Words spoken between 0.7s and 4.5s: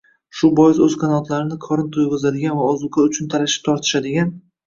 o‘z qanotlarini qorin to‘yg‘izadigan va ozuqa uchun talashib-tortishadigan